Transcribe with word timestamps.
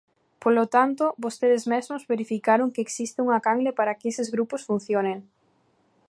Polo 0.43 0.65
tanto, 0.75 1.03
vostedes 1.25 1.63
mesmos 1.73 2.07
verificaron 2.13 2.71
que 2.73 2.83
existe 2.87 3.19
unha 3.25 3.39
canle 3.47 3.71
para 3.79 3.97
que 3.99 4.09
eses 4.11 4.27
grupos 4.35 4.61
funcionen. 4.69 5.17